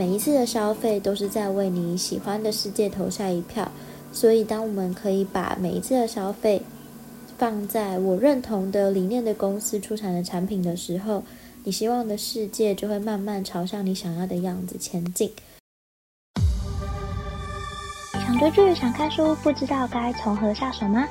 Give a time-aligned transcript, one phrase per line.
[0.00, 3.70] 每一次的消费都是在为你喜欢的世界投下一票。
[4.10, 6.62] 所以，当我们可以把每一次的消费
[7.36, 11.22] 放在我认同的理念的公司出产的产品的时候，
[11.64, 15.30] 你希望的世界就会慢慢朝向你想要的样子前进。
[18.14, 21.06] 想追剧、想看书，不知道该从何下手吗？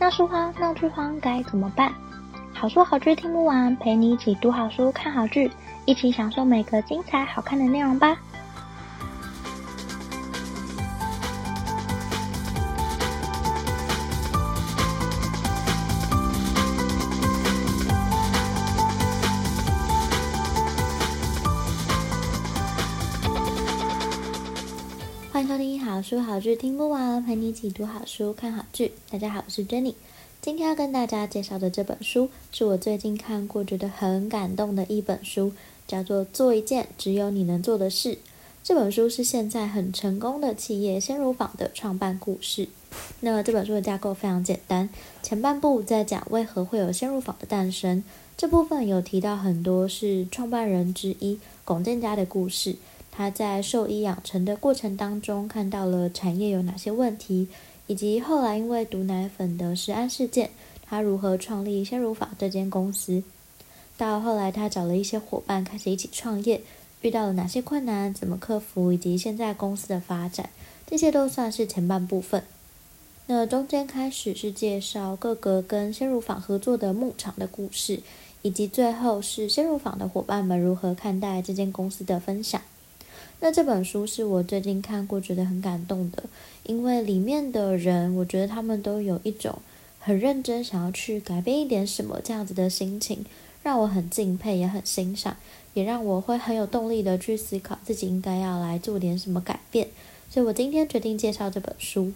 [0.00, 1.92] 闹书荒、闹剧荒该怎么办？
[2.52, 5.48] 好书好剧听不完，陪你一起读好书、看好剧，
[5.86, 8.18] 一起享受每个精彩好看的内容吧。
[26.12, 28.92] 书好剧听不完，陪你一起读好书、看好剧。
[29.10, 29.94] 大家好，我是 Jenny。
[30.42, 35.54] 今天要跟大家介绍的这本书，是我最近看过觉得很感动的一本书，
[35.86, 38.16] 叫做《做一件只有你能做的事》。
[38.62, 42.68] 这本书是现在很成功的企业鲜乳坊的创办故事。
[43.20, 44.90] 那这本书的架构非常简单，
[45.22, 48.04] 前半部在讲为何会有鲜乳坊的诞生，
[48.36, 52.76] 这部分有提到很多是创办人之一龚建家的故事，
[53.12, 57.46] 他在兽医养成的过程当中看到了产业有哪些问题。
[57.88, 60.50] 以及后来因为毒奶粉的食安事件，
[60.86, 63.22] 他如何创立鲜乳坊这间公司？
[63.98, 66.62] 到后来他找了一些伙伴开始一起创业，
[67.02, 70.48] 遇到了哪些困难，怎么克服，以及现在公司的发展，
[70.86, 72.44] 这些都算是前半部分。
[73.26, 78.00] 那中间开始是介绍各个跟鲜乳坊合作的牧场的故事，
[78.42, 82.62] 以及最后是鲜乳坊的伙伴们如何看待这间公司的分享。
[83.44, 86.22] 那这本书是我最近看过觉得很感动的，
[86.62, 89.58] 因为里面的人，我觉得他们都有一种
[89.98, 93.26] 很认真想要去改变一点什么这样子的心情，
[93.64, 95.36] 让我很敬佩，也很欣赏，
[95.74, 99.88] 也让我会很有动力的去思考自己应该要来做点什么改变。
[100.30, 102.12] 所以我今天决定介绍这本书。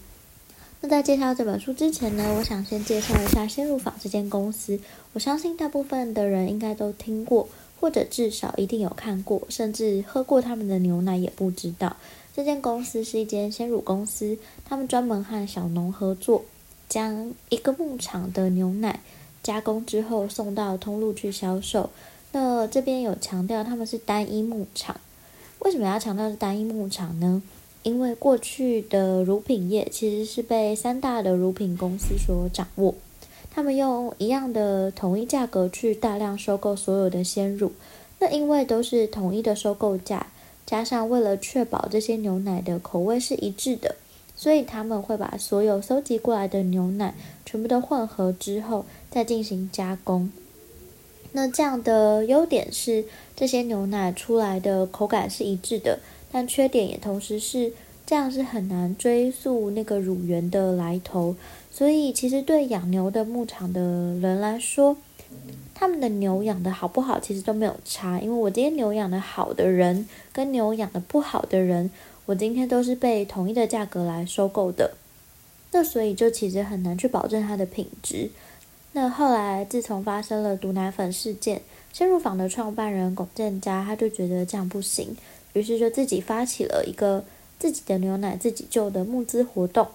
[0.80, 4.78] 那在介绍这本书之前呢，我想先介绍一下鲜乳坊这间公司。
[5.12, 7.48] 我相信大部分的人应该都听过。
[7.80, 11.96] 或者至少一定有看过，甚至喝过他们的牛奶也不知道。
[12.34, 16.44] 这间公司是一间鲜乳公司，他们专门和小农合作，
[16.88, 19.00] 将一个牧场的牛奶
[19.42, 21.90] 加工之后送到通路去销售。
[22.32, 25.00] 那这边有强调他们是单一牧场，
[25.60, 27.42] 为什么要强调是单一牧场呢？
[27.82, 32.94] 因为过去的乳品业其实是被三大的乳品公司所掌握。
[33.56, 37.72] 他们用一样的统一价格去大量收购所有的鲜乳，
[38.18, 40.26] 那因为都是统一的收购价，
[40.66, 43.96] 加上为了确保这些牛奶的口味是一致的，
[44.36, 47.14] 所以他们会把所有收集过来的牛奶
[47.46, 50.30] 全部都混合之后再进行加工。
[51.32, 56.00] 那这样的优点是这些牛奶出来的口感是一致的，
[56.30, 57.72] 但缺点也同时是
[58.04, 61.34] 这样是很难追溯那个乳源的来头。
[61.76, 64.96] 所以，其实对养牛的牧场的人来说，
[65.74, 68.18] 他们的牛养的好不好，其实都没有差。
[68.18, 71.90] 因为我今天牛养的好的人，跟牛养的不好的人，
[72.24, 74.94] 我今天都是被统一的价格来收购的。
[75.72, 78.30] 那所以就其实很难去保证它的品质。
[78.92, 81.60] 那后来，自从发生了毒奶粉事件，
[81.92, 85.14] 鲜乳坊的创办人龚建家他就觉得这样不行，
[85.52, 87.22] 于是就自己发起了一个
[87.58, 89.86] 自己的牛奶自己救的募资活动。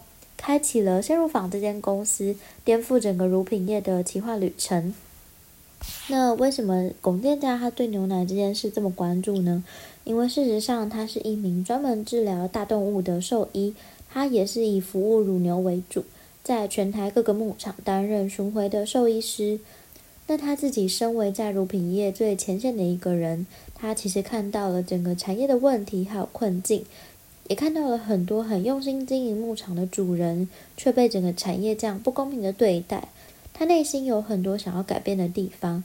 [0.41, 2.35] 开启了鲜乳坊这间公司
[2.65, 4.91] 颠覆整个乳品业的奇幻旅程。
[6.07, 9.63] 那为什么龚店家他对牛奶这件事这么关注呢？
[10.03, 13.75] 因为事实上他是一名专门治疗大动物的兽医，
[14.09, 16.03] 他也是以服务乳牛为主，
[16.43, 19.59] 在全台各个牧场担任巡回的兽医师。
[20.25, 26.83] 那他自己身为在乳品业最前线的一个人，他其实看到了整个产业的问题还有困境。
[27.51, 30.47] 也看到了很多很用心经营牧场的主人，
[30.77, 33.09] 却被整个产业这样不公平的对待。
[33.53, 35.83] 他内心有很多想要改变的地方。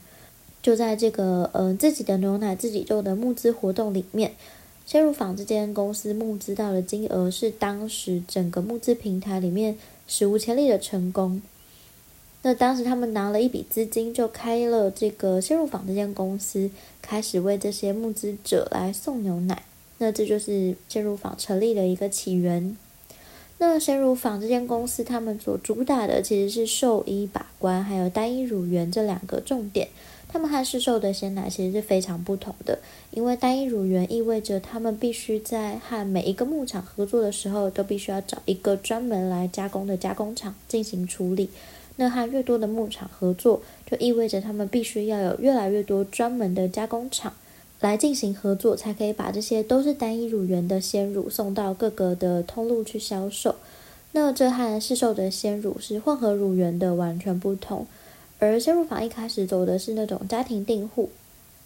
[0.61, 4.31] 就在这个嗯、呃、自己的牛奶自己做的募资活动里面，
[4.85, 9.77] 鲜乳坊这间公司募资到的金额是当时整个募资平台里面
[10.07, 11.41] 史无前例的成功。
[12.43, 16.71] 那当时他们拿了一笔资金，就开了这个鲜乳坊这间公司，
[17.01, 19.63] 开始为这些募资者来送牛奶。
[19.99, 22.77] 那这就是鲜乳坊成立的一个起源。
[23.59, 29.87] 那鲜乳坊这间公司，他们所主打的其实是兽医把关，还有单一乳源这两个重点。
[30.29, 32.77] 他们和市售的鲜奶其实是非常不同的，
[33.11, 41.49] 因为单一乳源意味着他们必须在和每一个牧场合作的时候，都必须要找一个专门来加工的加工厂进行处理。
[41.95, 47.33] 那和越多的牧场合作，就意味着他们必须要有越来越多专门的加工厂。
[47.79, 53.55] 来进行合作，才可以把这些都是单一乳源的鲜乳送到各个的通路去销售。
[54.13, 57.85] 那这和市售的鲜乳是混合乳源的完全不同。
[58.39, 61.09] 而鲜乳坊一开始走的是那种家庭订户，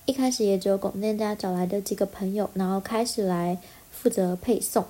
[0.05, 3.57] 一开始也只有广店家找来的几个朋友，然后开始来
[3.91, 4.85] 负责配送。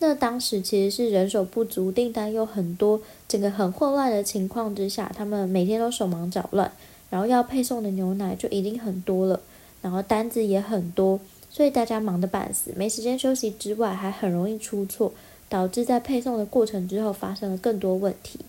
[0.00, 6.70] 那当时其实是人手不足，订单又很多，整个很混乱的情况之下，他们每天都手忙脚乱，
[7.08, 9.40] 然后要配送的牛奶就已经很多了。
[9.84, 11.20] 然后单子也很多，
[11.50, 15.12] 所以大家忙得半死，没时间休息之外，还很容易出错，
[15.50, 18.40] 导致在配送的过程之后发生了更多问题。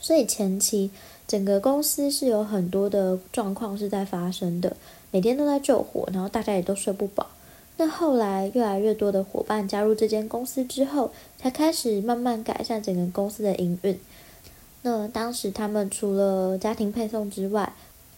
[0.00, 0.90] 所以前期
[1.28, 4.76] 整个公司是有很多的状况是在发生的，
[5.12, 7.28] 每天都在救火，然后大家也都睡不饱。
[7.76, 13.96] 那后来越来越多的伙伴加入这间公司之后，才开始慢慢改善整个公司的营运。
[14.82, 17.72] 那当时他们除了家庭配送之外，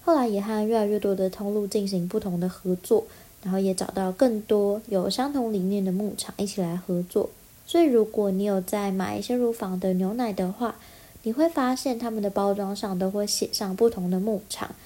[0.06, 3.04] 后来也和越来越多的通路进行不同的合作，
[3.42, 7.28] 然后也找到更多有相同理念的牧场一起来合作。
[7.66, 10.76] 所以，如果你有在买鲜乳坊的牛奶的话，
[11.24, 14.76] 你会发现他们的包装上都会写上不同的牧场，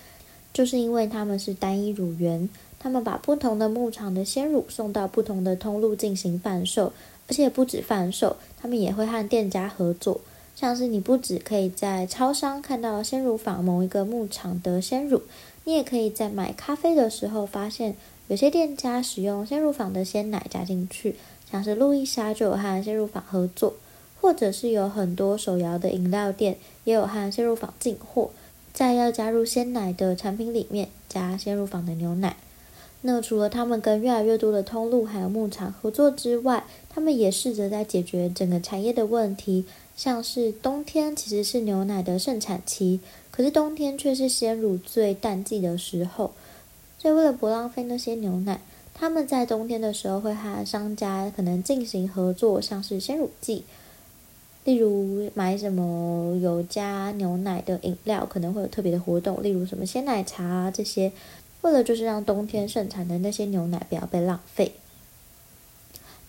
[0.55, 6.95] 就是因为他们是单一乳源，他们把不同的牧场的鲜乳送到不同的通路进行贩售，
[7.29, 10.23] 而且不止贩售，他们也会和店家合作。
[10.61, 15.23] 像是你不只可以在超商看到鲜乳坊某一个牧场的鲜乳，
[15.65, 17.97] 你也可以在买咖啡的时候发现
[18.29, 21.17] 有些店家使用鲜乳坊的鲜奶加进去，
[21.51, 23.73] 像是路易莎就有和鲜乳坊合作，
[24.21, 28.29] 或者是有很多手摇的饮料店也有和鲜乳坊进货，
[28.75, 32.37] 在要加入鲜奶的产品里面加鲜乳坊的牛奶。
[33.01, 39.65] 那除了他们跟越来越多的通路还有牧场合作之外，他们也试着在解决整个产业的问题。
[39.97, 43.01] 像是冬天其实是牛奶的盛产期，
[43.31, 46.33] 可是冬天却是鲜乳最淡季的时候，
[46.99, 48.63] 所以为了不浪费那些牛奶，
[48.95, 53.65] 他们在冬天的时候会和商家可能进行合作，像是鲜乳季，
[54.65, 61.13] 例如买什么有加牛奶的饮料，可能会有特别的活动，例如什么鲜奶茶啊这些，
[61.61, 64.73] 为了就是让冬天盛产的那些牛奶不要被浪费。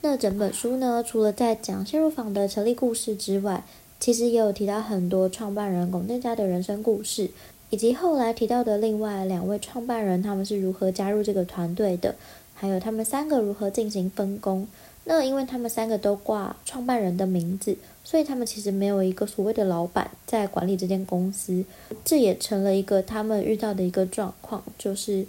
[0.04, 3.64] 那整本书呢，除了在讲陷入坊的成立故事之外，
[4.00, 7.30] 其实也有提到很多创办人龚店家的人生故事，
[7.70, 12.16] 以及后来提到的另外两位创办人他们是如何加入这个团队的，
[12.56, 14.68] 还有他们三个如何进行分工。
[15.04, 21.64] 那因为他们三个都挂创办人的名字，所以他们其实没有一个所谓的老板在管理这间公司，
[22.04, 25.28] 这也成了一个他们遇到的一个状况，就是。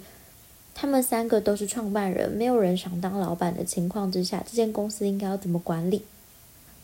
[0.75, 6.03] 他们三个都是创办人，没有人想当老板的情况之下，这间公司应该要怎么管理？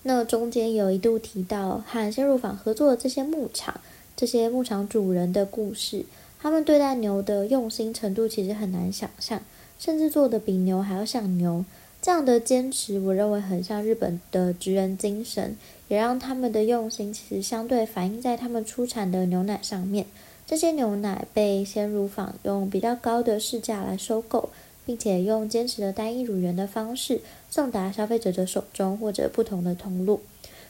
[0.05, 3.81] 那中间有一度提到和鲜乳坊合作的这些牧场，
[4.17, 6.05] 这些牧场主人的故事，
[6.40, 9.43] 他们对待牛的用心程度其实很难想象，
[9.79, 11.64] 甚至做得比牛还要像牛。
[12.00, 15.56] 这样的坚持，我认为很像日本的职人精神，
[15.88, 20.06] 也让他们的用心其实相对反映在他们出产的牛奶上面。
[20.48, 24.48] 这些牛奶被鲜乳坊用比较高的市价来收购，
[24.86, 30.22] 并且用坚持的单一乳源的方式送达消费者的手中或者不同的通路。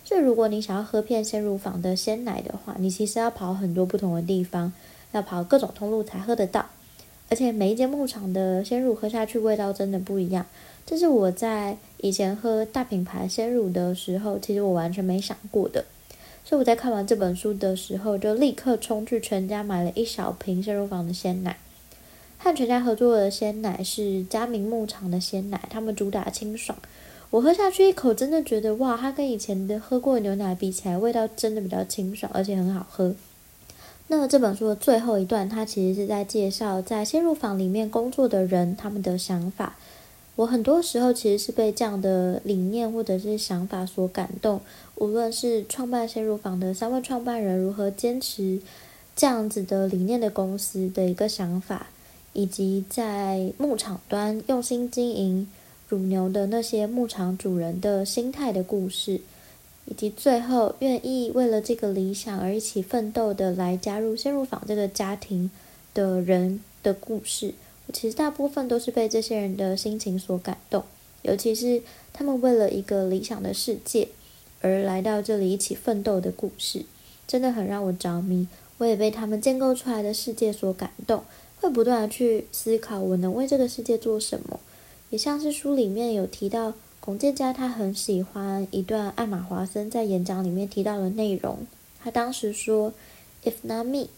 [0.04, 4.72] 所以，如果你想要喝片鲜乳坊的鲜奶的话，你其实要跑很多不同的地方，
[5.12, 6.66] 要跑各种通路才喝得到。
[7.30, 10.44] 而且，每一间牧场的鲜乳喝下去味道真的不一样。
[10.84, 15.84] 这是我在以前喝大品牌鲜乳的时候，其实我完全没想过的。
[16.48, 21.58] 所以我在看完这本书的时候，就立刻冲去全家买了一小瓶鲜乳坊的鲜奶。
[22.38, 26.78] 和全家合作的鲜奶是嘉明牧场的鲜奶，他们主打清爽。
[27.28, 33.14] 我喝下去一口，真的觉得哇，它跟以前的喝过的牛奶比起来，味道真的比较清爽，而且很好喝。
[34.06, 39.76] 那这本书的最后一段，它其实是在介绍在鲜乳坊里面工作的人他们的想法。
[40.36, 44.60] 我很多时候其实是被这样的理念或者是想法所感动，
[44.98, 48.60] 无论是创办鲜乳坊的三位创办人如何坚持
[49.14, 51.86] 这样子的理念的公司的一个想法，
[52.32, 55.48] 以及在牧场端用心经营
[55.88, 59.20] 乳牛的那些牧场主人的心态的故事，
[59.86, 65.50] 以及最后愿意为了这个理想而一起奋斗的来加入鲜乳坊这个家庭
[65.94, 67.54] 的人的故事。
[67.92, 70.84] 其实大部分都是被这些人的心情所感动，
[71.22, 71.80] 尤其是
[72.12, 74.08] 他们为了一个理想的世界
[74.60, 76.84] 而来到这里一起奋斗的故事，
[77.26, 78.48] 真的很让我着迷。
[78.78, 81.24] 我也被他们建构出来的世界所感动，
[81.60, 84.60] 会不断的去思考我能为这个世界做什么。
[85.10, 91.66] 也像是书里面有提到，龚建家他很喜欢一段艾玛华森在演讲里面提到的内容。
[92.00, 92.92] 他当时说
[93.44, 94.08] ：“If not me,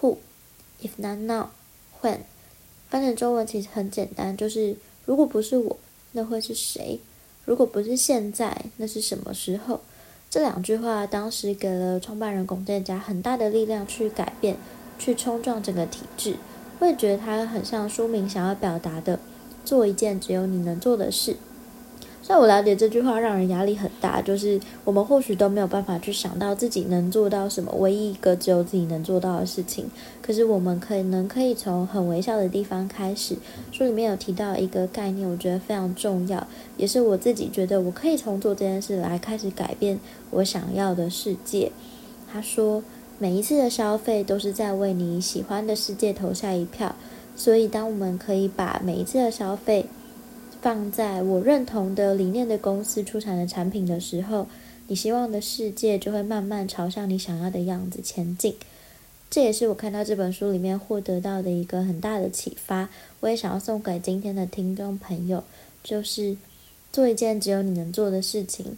[0.00, 0.16] who?
[0.82, 1.50] If not now,
[2.02, 2.20] when?”
[2.88, 5.78] 翻成中文其实很简单，就是如果不是我，
[6.12, 6.98] 那会是谁？
[7.50, 9.80] 如果不是现在，那是什么时候？
[10.30, 14.56] 这两句话当时给了创办人龚建家很大的力量去改变、
[15.00, 16.36] 去冲撞整个体制。
[16.78, 19.18] 我也觉得他很像书名想要表达的：
[19.64, 21.34] 做一件只有你能做的事。
[22.30, 29.90] 那我了解这句话让人压力很大，就是我们或许都没有办法去想到自己能做到什么，唯一一个只有自己能做到的事情。
[30.22, 33.34] 可是我们可能可以从很微小的地方开始。
[33.72, 36.46] 书里面有提到一个概念，我觉得非常重要，
[36.76, 39.98] 也是我自己觉得我可以从做这件事来开始改变
[40.30, 41.72] 我想要的世界。
[42.32, 42.80] 他说，
[43.18, 46.94] 每一次的消费都是在为你喜欢的世界投下一票，
[47.34, 49.86] 所以当我们可以把每一次的消费。
[50.62, 54.46] 放在我认同的理念的公司出产的产品的时候，
[54.88, 58.54] 你希望的世界就会慢慢朝向你想要的样子前进。
[59.30, 62.88] 这也是我看到这本书里面获得到的一个很大的启发。
[63.20, 65.44] 我也想要送给今天的听众朋友，
[65.82, 66.36] 就是
[66.92, 68.76] 做一件只有你能做的事情，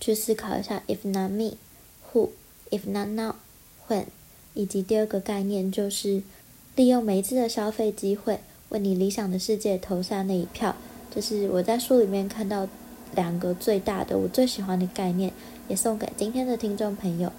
[0.00, 1.58] 去思考一下 “If not me,
[2.10, 2.30] who?
[2.70, 3.36] If not now,
[3.88, 4.06] when?”
[4.54, 6.22] 以及第二个概念就是
[6.74, 8.40] 利用每一次的消费机会。
[8.70, 10.74] 为你理想的世界投下那一票，
[11.14, 12.66] 这是我在书里面看到
[13.14, 15.32] 两个最大的、我最喜欢的概念，
[15.68, 17.30] 也送给今天的听众朋友。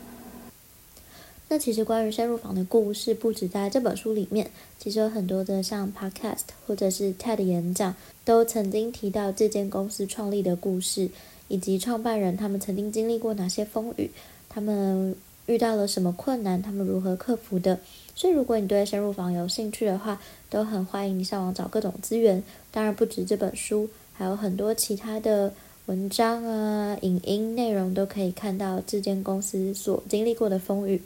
[1.48, 11.10] 那其实关于深入坊的故事，不止在这本书里面，其实有很多的像 Podcast 或者是 TED 演讲，都曾经提到这间公司创立的故事，
[11.50, 14.10] 以及创办人他们曾经经历过哪些风雨，
[14.48, 15.14] 他们
[15.48, 17.80] 遇到了什么困难，他们如何克服的。
[18.16, 22.44] 所以，如果你对鲜乳坊有兴趣的话，都很欢迎你上网找各种资源。
[22.72, 25.54] 当然，不止这本书，还有很多其他的
[25.88, 31.02] 文章啊、影音内容都可以看到这间公司所经历过的风雨。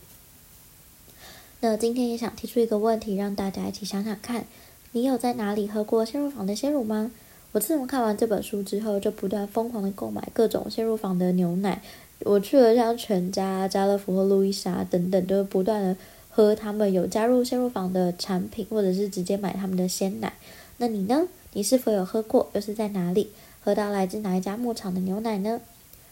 [1.62, 4.46] 那今天也想提出一个问题，让大家一起想想看：
[4.92, 7.12] 你有在哪里喝过鲜乳坊的鲜乳吗？
[7.54, 11.82] 我自从看完这本书之后，就不断疯狂的购买各种鲜乳坊的牛奶。
[12.22, 15.96] 我去了像全家、家乐福和路易莎等等，都不断的。
[16.30, 20.34] 喝他们有加入鲜乳坊的产品，或者是直接买他们的鲜奶。
[20.76, 21.30] 那你呢？
[21.54, 22.50] 你是否有喝过？
[22.52, 23.30] 又是在哪里
[23.64, 25.62] 喝到来自哪一家牧场的牛奶呢？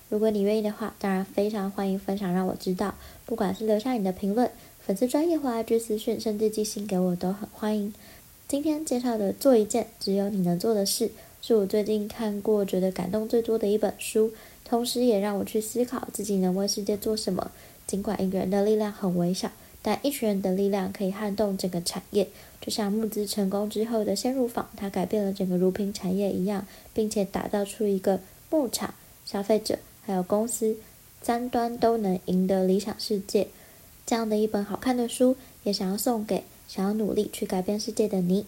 [0.07, 2.95] 如果你愿意的话，当然非常欢迎分享，让我知道。
[3.25, 7.93] 不管是留下你的评论、粉丝专业或 IG 私讯，甚至寄信给我，都很欢迎。
[8.48, 11.07] 今天介绍的《做一件只有你能做的事》，
[11.41, 14.31] 是我最近看过觉得感动最多的一本书，
[14.73, 17.51] 同时也让我去思考自己能为世界做什么。
[17.85, 19.51] 尽管一个人的力量很微小。
[19.83, 22.27] 但一群人的力量可以撼动整个产业，
[22.59, 30.75] 就像募资成功之后的鲜乳坊，它改变了整个乳品产业一样，并且打造出一个牧场、消费者还有公司
[31.21, 33.49] 三端都能赢得理想世界。
[34.07, 38.47] 这样的一本好看的书，也想要送给想要努力去改变世界的你。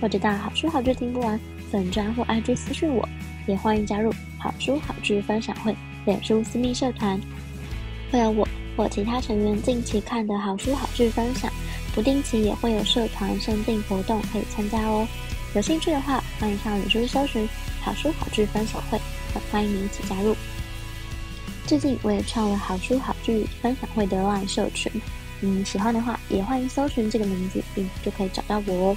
[0.00, 1.38] 或者到好书好剧听不完
[1.70, 3.08] 粉专或 IG 私信我，
[3.46, 5.74] 也欢迎加入好书好剧分享会
[6.04, 7.20] 脸书私密社团，
[8.10, 11.50] 会有我或其他成员近期看的好书好剧分享，
[11.94, 15.06] 不定期也会有社团限定活动可以参加哦。
[15.54, 17.48] 有兴趣的话，欢迎上脸书搜寻
[17.80, 19.00] 好书好剧分享会，
[19.32, 20.36] 很欢迎你一起加入。
[21.66, 24.92] 最近我也创了好书好剧分享会的乱社群，
[25.40, 28.96] 嗯，喜欢的话也欢迎搜寻这个名字，并就可以找到我哦。